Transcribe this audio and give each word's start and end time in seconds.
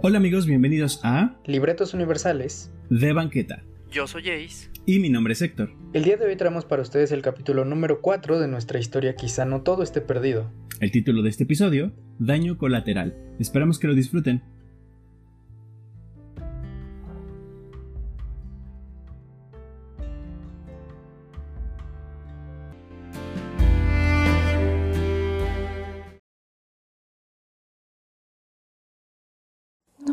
Hola 0.00 0.18
amigos, 0.18 0.46
bienvenidos 0.46 1.00
a 1.02 1.36
Libretos 1.44 1.92
Universales 1.92 2.70
De 2.88 3.12
Banqueta. 3.12 3.64
Yo 3.90 4.06
soy 4.06 4.22
Jace. 4.22 4.70
Y 4.86 5.00
mi 5.00 5.10
nombre 5.10 5.32
es 5.32 5.42
Héctor. 5.42 5.72
El 5.92 6.04
día 6.04 6.16
de 6.16 6.24
hoy 6.24 6.36
traemos 6.36 6.64
para 6.64 6.82
ustedes 6.82 7.10
el 7.10 7.20
capítulo 7.20 7.64
número 7.64 8.00
4 8.00 8.38
de 8.38 8.46
nuestra 8.46 8.78
historia 8.78 9.16
Quizá 9.16 9.44
no 9.44 9.62
todo 9.62 9.82
esté 9.82 10.00
perdido. 10.00 10.52
El 10.78 10.92
título 10.92 11.22
de 11.22 11.30
este 11.30 11.42
episodio, 11.42 11.92
Daño 12.20 12.58
Colateral. 12.58 13.16
Esperamos 13.40 13.80
que 13.80 13.88
lo 13.88 13.94
disfruten. 13.96 14.44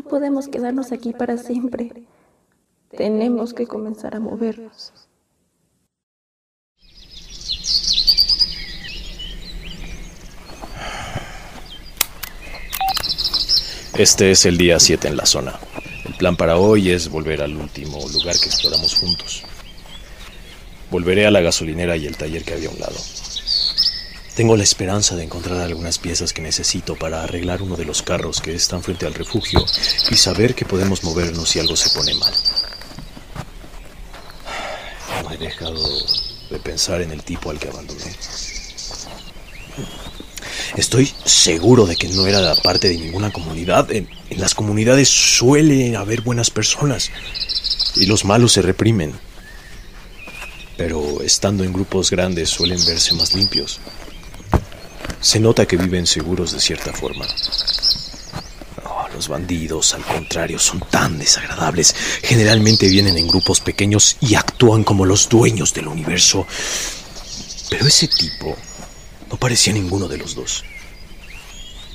Podemos 0.08 0.48
quedarnos 0.48 0.92
aquí 0.92 1.12
para 1.12 1.36
siempre. 1.36 1.92
Tenemos 2.96 3.52
que 3.52 3.66
comenzar 3.66 4.14
a 4.14 4.20
movernos. 4.20 4.92
Este 13.98 14.30
es 14.30 14.44
el 14.44 14.58
día 14.58 14.78
7 14.78 15.08
en 15.08 15.16
la 15.16 15.24
zona. 15.24 15.58
El 16.04 16.14
plan 16.14 16.36
para 16.36 16.58
hoy 16.58 16.90
es 16.90 17.08
volver 17.08 17.40
al 17.40 17.56
último 17.56 17.98
lugar 18.12 18.36
que 18.38 18.46
exploramos 18.46 18.94
juntos. 18.94 19.42
Volveré 20.90 21.26
a 21.26 21.30
la 21.30 21.40
gasolinera 21.40 21.96
y 21.96 22.06
el 22.06 22.16
taller 22.16 22.44
que 22.44 22.52
había 22.52 22.68
a 22.68 22.72
un 22.72 22.78
lado. 22.78 22.96
Tengo 24.36 24.54
la 24.54 24.64
esperanza 24.64 25.16
de 25.16 25.24
encontrar 25.24 25.62
algunas 25.62 25.98
piezas 25.98 26.34
que 26.34 26.42
necesito 26.42 26.94
para 26.94 27.22
arreglar 27.22 27.62
uno 27.62 27.74
de 27.74 27.86
los 27.86 28.02
carros 28.02 28.42
que 28.42 28.54
están 28.54 28.82
frente 28.82 29.06
al 29.06 29.14
refugio 29.14 29.64
y 30.10 30.14
saber 30.16 30.54
que 30.54 30.66
podemos 30.66 31.02
movernos 31.04 31.48
si 31.48 31.58
algo 31.58 31.74
se 31.74 31.88
pone 31.96 32.12
mal. 32.12 32.34
No 35.22 35.32
he 35.32 35.38
dejado 35.38 35.82
de 36.50 36.58
pensar 36.58 37.00
en 37.00 37.12
el 37.12 37.22
tipo 37.22 37.48
al 37.48 37.58
que 37.58 37.68
abandoné. 37.68 38.14
Estoy 40.76 41.10
seguro 41.24 41.86
de 41.86 41.96
que 41.96 42.08
no 42.08 42.26
era 42.26 42.54
parte 42.56 42.90
de 42.90 42.98
ninguna 42.98 43.32
comunidad. 43.32 43.90
En, 43.90 44.06
las 44.28 44.54
comunidades 44.54 45.08
suele 45.08 45.96
haber 45.96 46.20
buenas 46.20 46.50
personas 46.50 47.10
y 47.94 48.04
los 48.04 48.26
malos 48.26 48.52
se 48.52 48.60
reprimen. 48.60 49.14
Pero 50.76 51.22
estando 51.22 51.64
en 51.64 51.72
grupos 51.72 52.10
grandes 52.10 52.50
suelen 52.50 52.84
verse 52.84 53.14
más 53.14 53.32
limpios. 53.32 53.80
Se 55.26 55.40
nota 55.40 55.66
que 55.66 55.76
viven 55.76 56.06
seguros 56.06 56.52
de 56.52 56.60
cierta 56.60 56.92
forma. 56.92 57.26
No, 58.84 59.08
los 59.12 59.26
bandidos, 59.26 59.92
al 59.94 60.04
contrario, 60.04 60.56
son 60.56 60.78
tan 60.78 61.18
desagradables. 61.18 61.96
Generalmente 62.22 62.88
vienen 62.88 63.18
en 63.18 63.26
grupos 63.26 63.58
pequeños 63.58 64.18
y 64.20 64.36
actúan 64.36 64.84
como 64.84 65.04
los 65.04 65.28
dueños 65.28 65.74
del 65.74 65.88
universo. 65.88 66.46
Pero 67.68 67.88
ese 67.88 68.06
tipo 68.06 68.56
no 69.28 69.36
parecía 69.36 69.72
ninguno 69.72 70.06
de 70.06 70.18
los 70.18 70.36
dos. 70.36 70.62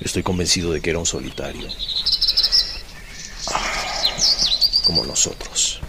Estoy 0.02 0.24
convencido 0.24 0.74
de 0.74 0.82
que 0.82 0.90
era 0.90 1.00
un 1.00 1.06
solitario. 1.06 1.70
Como 4.84 5.06
nosotros. 5.06 5.80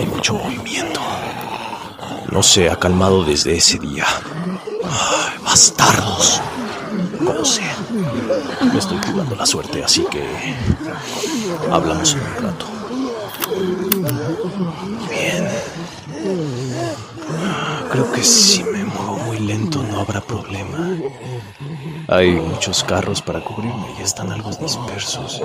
Hay 0.00 0.06
mucho 0.06 0.32
movimiento. 0.32 0.98
No 2.32 2.42
se 2.42 2.70
ha 2.70 2.76
calmado 2.76 3.22
desde 3.22 3.54
ese 3.54 3.78
día. 3.78 4.06
Ay, 4.82 5.38
bastardos. 5.44 6.40
Como 7.18 7.44
sea. 7.44 7.76
Me 8.72 8.78
estoy 8.78 8.96
jugando 9.06 9.36
la 9.36 9.44
suerte, 9.44 9.84
así 9.84 10.06
que 10.10 10.24
hablamos 11.70 12.14
en 12.14 12.20
un 12.20 12.42
rato. 12.42 12.66
Bien. 15.10 15.48
Creo 17.92 18.12
que 18.12 18.24
si 18.24 18.64
me 18.64 18.84
muevo 18.84 19.18
muy 19.18 19.38
lento 19.40 19.82
no 19.82 20.00
habrá 20.00 20.22
problema. 20.22 20.96
Hay 22.08 22.30
muchos 22.30 22.82
carros 22.84 23.20
para 23.20 23.44
cubrirme 23.44 23.96
y 23.98 24.02
están 24.02 24.32
algo 24.32 24.50
dispersos. 24.50 25.42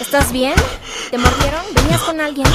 ¿Estás 0.00 0.32
bien? 0.32 0.54
¿Te 1.10 1.18
mordieron? 1.18 1.64
¿Venías 1.74 2.02
con 2.02 2.20
alguien? 2.20 2.46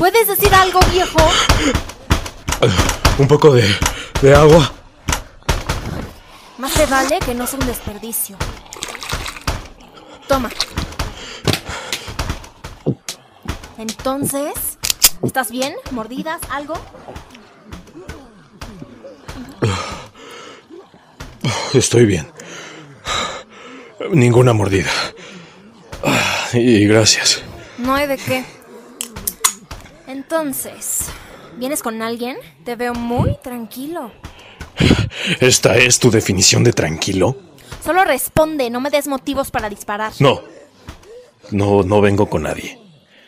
¿Puedes 0.00 0.28
decir 0.28 0.54
algo, 0.54 0.80
viejo? 0.90 1.18
Un 3.18 3.28
poco 3.28 3.52
de, 3.52 3.62
de 4.22 4.34
agua. 4.34 4.72
Más 6.56 6.72
te 6.72 6.86
vale 6.86 7.18
que 7.18 7.34
no 7.34 7.46
sea 7.46 7.58
un 7.58 7.66
desperdicio. 7.66 8.38
Toma. 10.26 10.48
Entonces, 13.76 14.78
¿estás 15.22 15.50
bien? 15.50 15.74
¿Mordidas? 15.90 16.40
¿Algo? 16.48 16.80
Estoy 21.74 22.06
bien. 22.06 22.26
Ninguna 24.12 24.54
mordida. 24.54 24.90
Y 26.54 26.86
gracias. 26.86 27.42
No 27.76 27.94
hay 27.94 28.06
de 28.06 28.16
qué. 28.16 28.59
Entonces, 30.30 31.06
¿vienes 31.58 31.82
con 31.82 32.02
alguien? 32.02 32.36
Te 32.64 32.76
veo 32.76 32.94
muy 32.94 33.36
tranquilo. 33.42 34.12
¿Esta 35.40 35.76
es 35.76 35.98
tu 35.98 36.08
definición 36.08 36.62
de 36.62 36.72
tranquilo? 36.72 37.36
Solo 37.84 38.04
responde, 38.04 38.70
no 38.70 38.80
me 38.80 38.90
des 38.90 39.08
motivos 39.08 39.50
para 39.50 39.68
disparar. 39.68 40.12
No. 40.20 40.40
No, 41.50 41.82
no 41.82 42.00
vengo 42.00 42.30
con 42.30 42.44
nadie. 42.44 42.78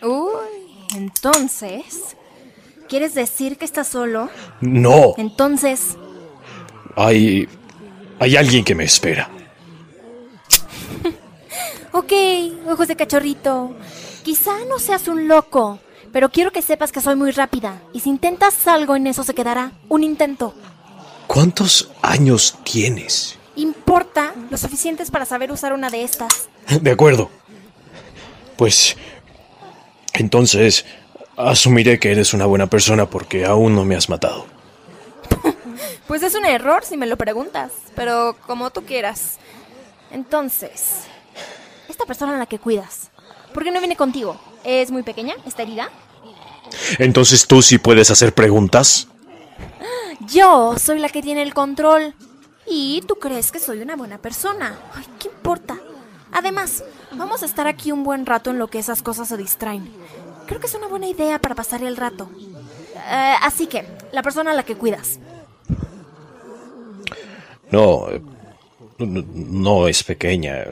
Uy, 0.00 0.86
entonces, 0.94 2.14
¿quieres 2.88 3.14
decir 3.14 3.58
que 3.58 3.64
estás 3.64 3.88
solo? 3.88 4.30
No. 4.60 5.14
Entonces, 5.16 5.96
Hay. 6.94 7.48
Hay 8.20 8.36
alguien 8.36 8.62
que 8.62 8.76
me 8.76 8.84
espera. 8.84 9.28
ok, 11.92 12.12
ojos 12.68 12.86
de 12.86 12.94
cachorrito. 12.94 13.74
Quizá 14.22 14.52
no 14.68 14.78
seas 14.78 15.08
un 15.08 15.26
loco, 15.26 15.80
pero 16.12 16.28
quiero 16.28 16.50
que 16.52 16.62
sepas 16.62 16.92
que 16.92 17.00
soy 17.00 17.16
muy 17.16 17.30
rápida. 17.30 17.80
Y 17.92 18.00
si 18.00 18.10
intentas 18.10 18.66
algo 18.68 18.94
en 18.96 19.06
eso 19.06 19.24
se 19.24 19.34
quedará 19.34 19.72
un 19.88 20.04
intento. 20.04 20.54
¿Cuántos 21.26 21.90
años 22.02 22.58
tienes? 22.64 23.38
Importa 23.56 24.34
lo 24.50 24.56
suficientes 24.56 25.10
para 25.10 25.24
saber 25.24 25.50
usar 25.50 25.72
una 25.72 25.90
de 25.90 26.04
estas. 26.04 26.48
De 26.80 26.90
acuerdo. 26.90 27.30
Pues. 28.56 28.96
Entonces. 30.12 30.84
Asumiré 31.34 31.98
que 31.98 32.12
eres 32.12 32.34
una 32.34 32.44
buena 32.44 32.66
persona 32.66 33.08
porque 33.08 33.46
aún 33.46 33.74
no 33.74 33.84
me 33.84 33.96
has 33.96 34.08
matado. 34.08 34.46
Pues 36.06 36.22
es 36.22 36.34
un 36.34 36.44
error 36.44 36.84
si 36.84 36.98
me 36.98 37.06
lo 37.06 37.16
preguntas, 37.16 37.72
pero 37.94 38.36
como 38.46 38.70
tú 38.70 38.84
quieras. 38.84 39.38
Entonces, 40.10 41.04
esta 41.88 42.04
persona 42.04 42.34
a 42.34 42.38
la 42.38 42.44
que 42.44 42.58
cuidas, 42.58 43.10
¿por 43.54 43.64
qué 43.64 43.70
no 43.70 43.78
viene 43.78 43.96
contigo? 43.96 44.38
¿Es 44.64 44.90
muy 44.90 45.02
pequeña? 45.02 45.34
¿Está 45.46 45.62
herida? 45.62 45.90
Entonces 46.98 47.46
tú 47.46 47.62
sí 47.62 47.78
puedes 47.78 48.10
hacer 48.10 48.34
preguntas. 48.34 49.08
Yo 50.28 50.78
soy 50.78 50.98
la 50.98 51.08
que 51.08 51.22
tiene 51.22 51.42
el 51.42 51.54
control. 51.54 52.14
Y 52.66 53.02
tú 53.06 53.16
crees 53.16 53.50
que 53.50 53.58
soy 53.58 53.80
una 53.80 53.96
buena 53.96 54.18
persona. 54.18 54.78
Ay, 54.94 55.04
¿qué 55.18 55.28
importa? 55.28 55.78
Además, 56.30 56.84
vamos 57.12 57.42
a 57.42 57.46
estar 57.46 57.66
aquí 57.66 57.92
un 57.92 58.04
buen 58.04 58.24
rato 58.24 58.50
en 58.50 58.58
lo 58.58 58.68
que 58.68 58.78
esas 58.78 59.02
cosas 59.02 59.28
se 59.28 59.36
distraen. 59.36 59.90
Creo 60.46 60.60
que 60.60 60.66
es 60.66 60.74
una 60.74 60.86
buena 60.86 61.08
idea 61.08 61.38
para 61.40 61.54
pasar 61.54 61.82
el 61.82 61.96
rato. 61.96 62.30
Eh, 62.94 63.34
así 63.42 63.66
que, 63.66 63.84
la 64.12 64.22
persona 64.22 64.52
a 64.52 64.54
la 64.54 64.62
que 64.62 64.76
cuidas. 64.76 65.18
No, 67.70 68.06
no 68.98 69.88
es 69.88 70.04
pequeña. 70.04 70.64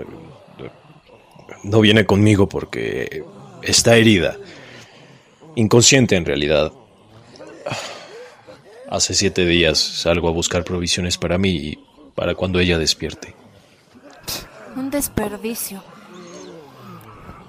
No 1.64 1.80
viene 1.80 2.06
conmigo 2.06 2.48
porque 2.48 3.24
está 3.62 3.96
herida. 3.96 4.36
Inconsciente 5.56 6.16
en 6.16 6.24
realidad. 6.24 6.72
Hace 8.88 9.14
siete 9.14 9.44
días 9.46 9.78
salgo 9.78 10.28
a 10.28 10.32
buscar 10.32 10.64
provisiones 10.64 11.16
para 11.16 11.38
mí 11.38 11.50
y 11.50 11.78
para 12.14 12.34
cuando 12.34 12.58
ella 12.58 12.78
despierte. 12.78 13.34
Un 14.76 14.90
desperdicio. 14.90 15.82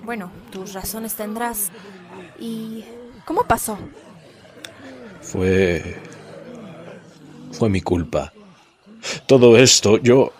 Bueno, 0.04 0.32
tus 0.52 0.74
razones 0.74 1.16
tendrás. 1.16 1.72
¿Y 2.40 2.84
cómo 3.26 3.44
pasó? 3.44 3.78
Fue... 5.22 6.00
Fue 7.52 7.70
mi 7.70 7.82
culpa. 7.82 8.34
Todo 9.28 9.58
esto, 9.58 9.98
yo... 9.98 10.34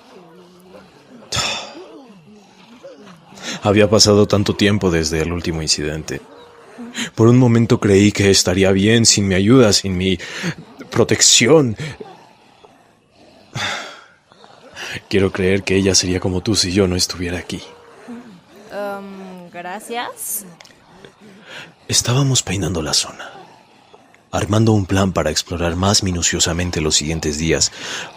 Había 3.62 3.90
pasado 3.90 4.28
tanto 4.28 4.56
tiempo 4.56 4.90
desde 4.90 5.22
el 5.22 5.32
último 5.32 5.62
incidente. 5.62 6.22
Por 7.16 7.28
un 7.28 7.38
momento 7.38 7.80
creí 7.80 8.12
que 8.12 8.30
estaría 8.32 8.72
bien 8.72 9.06
sin 9.06 9.28
mi 9.28 9.36
ayuda, 9.36 9.72
sin 9.74 9.98
mi 9.98 10.18
protección. 10.90 11.78
Quiero 15.10 15.32
creer 15.32 15.64
que 15.64 15.76
ella 15.76 15.96
sería 15.96 16.20
como 16.20 16.42
tú 16.42 16.56
si 16.56 16.72
yo 16.72 16.88
no 16.88 16.96
estuviera 16.96 17.38
aquí. 17.38 17.62
Um, 18.72 19.50
gracias. 19.52 20.46
Estábamos 21.88 22.44
peinando 22.44 22.82
la 22.82 22.94
zona, 22.94 23.30
armando 24.32 24.72
un 24.72 24.86
plan 24.86 25.12
para 25.12 25.30
explorar 25.30 25.76
más 25.76 26.04
minuciosamente 26.04 26.82
los 26.82 26.96
siguientes 26.96 27.38
días. 27.38 27.72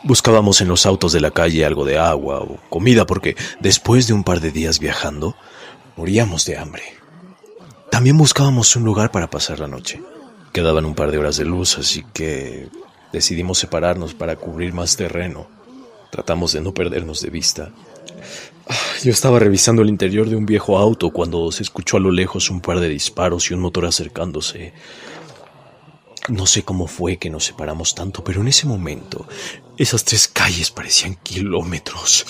Buscábamos 0.04 0.60
en 0.60 0.68
los 0.68 0.86
autos 0.86 1.12
de 1.12 1.20
la 1.20 1.32
calle 1.32 1.64
algo 1.64 1.84
de 1.84 1.98
agua 1.98 2.40
o 2.40 2.58
comida 2.70 3.04
porque 3.06 3.36
después 3.60 4.06
de 4.06 4.14
un 4.14 4.24
par 4.24 4.40
de 4.40 4.52
días 4.52 4.78
viajando, 4.78 5.36
moríamos 5.96 6.44
de 6.44 6.56
hambre. 6.56 6.82
También 7.90 8.16
buscábamos 8.16 8.74
un 8.76 8.84
lugar 8.84 9.10
para 9.10 9.30
pasar 9.30 9.60
la 9.60 9.68
noche. 9.68 10.02
Quedaban 10.52 10.84
un 10.84 10.94
par 10.94 11.10
de 11.10 11.18
horas 11.18 11.36
de 11.36 11.44
luz, 11.44 11.78
así 11.78 12.04
que 12.12 12.68
decidimos 13.12 13.58
separarnos 13.58 14.14
para 14.14 14.36
cubrir 14.36 14.72
más 14.72 14.96
terreno. 14.96 15.48
Tratamos 16.10 16.52
de 16.52 16.60
no 16.60 16.72
perdernos 16.72 17.20
de 17.22 17.30
vista. 17.30 17.70
Yo 19.02 19.10
estaba 19.10 19.38
revisando 19.38 19.82
el 19.82 19.88
interior 19.88 20.28
de 20.28 20.36
un 20.36 20.46
viejo 20.46 20.78
auto 20.78 21.10
cuando 21.10 21.50
se 21.52 21.62
escuchó 21.62 21.98
a 21.98 22.00
lo 22.00 22.10
lejos 22.10 22.50
un 22.50 22.60
par 22.60 22.80
de 22.80 22.88
disparos 22.88 23.50
y 23.50 23.54
un 23.54 23.60
motor 23.60 23.84
acercándose. 23.84 24.72
No 26.30 26.46
sé 26.46 26.62
cómo 26.62 26.86
fue 26.86 27.18
que 27.18 27.28
nos 27.28 27.44
separamos 27.44 27.94
tanto, 27.94 28.24
pero 28.24 28.40
en 28.40 28.48
ese 28.48 28.66
momento 28.66 29.26
esas 29.76 30.04
tres 30.04 30.26
calles 30.26 30.70
parecían 30.70 31.16
kilómetros. 31.16 32.24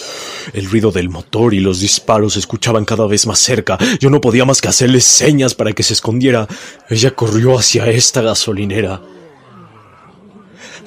El 0.52 0.68
ruido 0.68 0.90
del 0.90 1.10
motor 1.10 1.54
y 1.54 1.60
los 1.60 1.78
disparos 1.78 2.32
se 2.32 2.40
escuchaban 2.40 2.84
cada 2.84 3.06
vez 3.06 3.26
más 3.28 3.38
cerca. 3.38 3.78
Yo 4.00 4.10
no 4.10 4.20
podía 4.20 4.44
más 4.44 4.60
que 4.60 4.66
hacerle 4.66 5.00
señas 5.00 5.54
para 5.54 5.72
que 5.72 5.84
se 5.84 5.92
escondiera. 5.92 6.48
Ella 6.90 7.14
corrió 7.14 7.56
hacia 7.56 7.86
esta 7.86 8.20
gasolinera. 8.20 9.00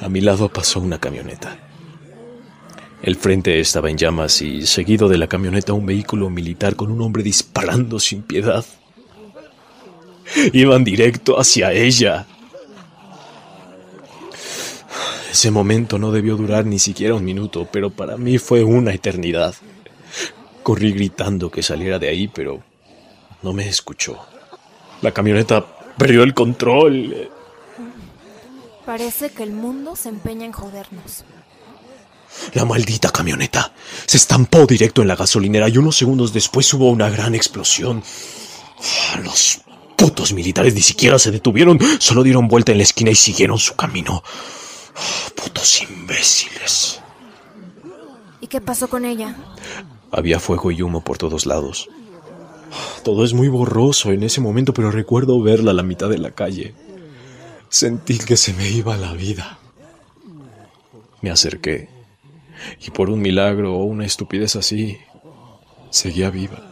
A 0.01 0.09
mi 0.09 0.19
lado 0.19 0.49
pasó 0.49 0.81
una 0.81 0.99
camioneta. 0.99 1.57
El 3.01 3.15
frente 3.15 3.59
estaba 3.61 3.89
en 3.89 3.97
llamas 3.97 4.41
y 4.41 4.65
seguido 4.65 5.07
de 5.07 5.17
la 5.17 5.27
camioneta 5.27 5.71
un 5.71 5.85
vehículo 5.85 6.29
militar 6.29 6.75
con 6.75 6.91
un 6.91 7.01
hombre 7.01 7.23
disparando 7.23 7.99
sin 7.99 8.23
piedad. 8.23 8.65
Iban 10.51 10.83
directo 10.83 11.39
hacia 11.39 11.71
ella. 11.71 12.27
Ese 15.37 15.51
momento 15.51 15.99
no 15.99 16.11
debió 16.11 16.35
durar 16.35 16.65
ni 16.65 16.79
siquiera 16.79 17.13
un 17.13 17.23
minuto, 17.23 17.69
pero 17.71 17.91
para 17.91 18.17
mí 18.17 18.39
fue 18.39 18.63
una 18.63 18.91
eternidad. 18.91 19.53
Corrí 20.63 20.93
gritando 20.93 21.51
que 21.51 21.61
saliera 21.61 21.99
de 21.99 22.09
ahí, 22.09 22.27
pero 22.27 22.63
no 23.43 23.53
me 23.53 23.69
escuchó. 23.69 24.17
La 25.03 25.11
camioneta 25.11 25.63
perdió 25.95 26.23
el 26.23 26.33
control. 26.33 27.29
Parece 28.83 29.29
que 29.29 29.43
el 29.43 29.51
mundo 29.51 29.95
se 29.95 30.09
empeña 30.09 30.43
en 30.43 30.53
jodernos. 30.53 31.23
La 32.53 32.65
maldita 32.65 33.11
camioneta 33.11 33.71
se 34.07 34.17
estampó 34.17 34.65
directo 34.65 35.03
en 35.03 35.07
la 35.07 35.15
gasolinera 35.15 35.69
y 35.69 35.77
unos 35.77 35.97
segundos 35.97 36.33
después 36.33 36.73
hubo 36.73 36.89
una 36.89 37.11
gran 37.11 37.35
explosión. 37.35 38.01
Los 39.23 39.61
putos 39.95 40.33
militares 40.33 40.73
ni 40.73 40.81
siquiera 40.81 41.19
se 41.19 41.29
detuvieron, 41.29 41.77
solo 41.99 42.23
dieron 42.23 42.47
vuelta 42.47 42.71
en 42.71 42.79
la 42.79 42.85
esquina 42.85 43.11
y 43.11 43.15
siguieron 43.15 43.59
su 43.59 43.75
camino. 43.75 44.23
Putos 45.35 45.81
imbéciles. 45.81 47.01
¿Y 48.41 48.47
qué 48.47 48.61
pasó 48.61 48.87
con 48.87 49.05
ella? 49.05 49.35
Había 50.11 50.39
fuego 50.39 50.71
y 50.71 50.81
humo 50.81 51.01
por 51.01 51.17
todos 51.17 51.45
lados. 51.45 51.89
Todo 53.03 53.23
es 53.23 53.33
muy 53.33 53.47
borroso 53.47 54.11
en 54.11 54.23
ese 54.23 54.41
momento, 54.41 54.73
pero 54.73 54.91
recuerdo 54.91 55.41
verla 55.41 55.71
a 55.71 55.73
la 55.73 55.83
mitad 55.83 56.09
de 56.09 56.17
la 56.17 56.31
calle. 56.31 56.73
Sentí 57.69 58.17
que 58.17 58.37
se 58.37 58.53
me 58.53 58.69
iba 58.69 58.97
la 58.97 59.13
vida. 59.13 59.59
Me 61.21 61.31
acerqué 61.31 61.89
y 62.85 62.91
por 62.91 63.09
un 63.09 63.21
milagro 63.21 63.75
o 63.75 63.83
una 63.83 64.05
estupidez 64.05 64.55
así, 64.55 64.97
seguía 65.89 66.29
viva. 66.29 66.63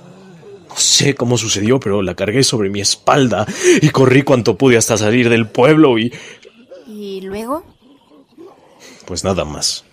No 0.69 0.75
sé 0.77 1.15
cómo 1.15 1.37
sucedió, 1.37 1.79
pero 1.79 2.01
la 2.01 2.15
cargué 2.15 2.43
sobre 2.43 2.69
mi 2.69 2.81
espalda 2.81 3.45
y 3.81 3.89
corrí 3.89 4.23
cuanto 4.23 4.57
pude 4.57 4.77
hasta 4.77 4.97
salir 4.97 5.29
del 5.29 5.47
pueblo 5.47 5.97
y... 5.97 6.13
¿Y 6.87 7.21
luego? 7.21 7.63
Pues 9.05 9.23
nada 9.23 9.45
más. 9.45 9.83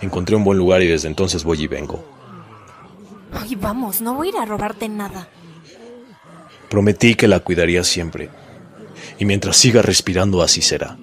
Encontré 0.00 0.36
un 0.36 0.44
buen 0.44 0.58
lugar 0.58 0.82
y 0.82 0.86
desde 0.86 1.08
entonces 1.08 1.44
voy 1.44 1.62
y 1.62 1.66
vengo. 1.66 2.04
Ay, 3.32 3.54
vamos, 3.54 4.00
no 4.00 4.14
voy 4.14 4.28
a 4.28 4.30
ir 4.30 4.36
a 4.38 4.44
robarte 4.44 4.88
nada. 4.88 5.28
Prometí 6.68 7.14
que 7.14 7.28
la 7.28 7.40
cuidaría 7.40 7.84
siempre. 7.84 8.30
Y 9.18 9.24
mientras 9.24 9.56
siga 9.56 9.82
respirando 9.82 10.42
así 10.42 10.62
será. 10.62 10.96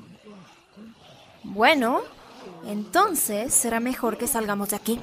Bueno, 1.44 2.02
entonces 2.68 3.54
será 3.54 3.80
mejor 3.80 4.18
que 4.18 4.28
salgamos 4.28 4.70
de 4.70 4.76
aquí. 4.76 5.00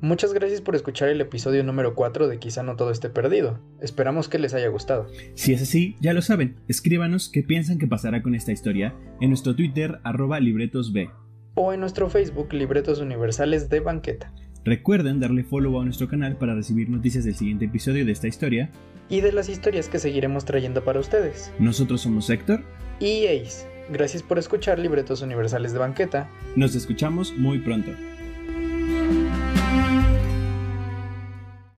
Muchas 0.00 0.32
gracias 0.32 0.60
por 0.60 0.76
escuchar 0.76 1.08
el 1.08 1.20
episodio 1.20 1.64
número 1.64 1.96
4 1.96 2.28
de 2.28 2.38
Quizá 2.38 2.62
no 2.62 2.76
todo 2.76 2.92
esté 2.92 3.10
perdido. 3.10 3.58
Esperamos 3.80 4.28
que 4.28 4.38
les 4.38 4.54
haya 4.54 4.68
gustado. 4.68 5.08
Si 5.34 5.52
es 5.52 5.62
así, 5.62 5.96
ya 6.00 6.12
lo 6.12 6.22
saben, 6.22 6.54
escríbanos 6.68 7.28
qué 7.28 7.42
piensan 7.42 7.78
que 7.78 7.88
pasará 7.88 8.22
con 8.22 8.36
esta 8.36 8.52
historia 8.52 8.94
en 9.20 9.30
nuestro 9.30 9.56
Twitter 9.56 9.98
arroba 10.04 10.38
libretosb. 10.38 11.08
O 11.54 11.72
en 11.72 11.80
nuestro 11.80 12.08
Facebook 12.08 12.52
Libretos 12.52 13.00
Universales 13.00 13.68
de 13.70 13.80
Banqueta. 13.80 14.32
Recuerden 14.64 15.18
darle 15.18 15.42
follow 15.42 15.80
a 15.80 15.84
nuestro 15.84 16.08
canal 16.08 16.36
para 16.36 16.54
recibir 16.54 16.88
noticias 16.88 17.24
del 17.24 17.34
siguiente 17.34 17.64
episodio 17.64 18.06
de 18.06 18.12
esta 18.12 18.28
historia. 18.28 18.70
Y 19.08 19.20
de 19.20 19.32
las 19.32 19.48
historias 19.48 19.88
que 19.88 19.98
seguiremos 19.98 20.44
trayendo 20.44 20.84
para 20.84 21.00
ustedes. 21.00 21.50
Nosotros 21.58 22.02
somos 22.02 22.30
Héctor. 22.30 22.62
Y 23.00 23.26
Ace. 23.26 23.66
Gracias 23.90 24.22
por 24.22 24.38
escuchar 24.38 24.78
Libretos 24.78 25.22
Universales 25.22 25.72
de 25.72 25.80
Banqueta. 25.80 26.30
Nos 26.54 26.76
escuchamos 26.76 27.34
muy 27.36 27.58
pronto. 27.58 27.90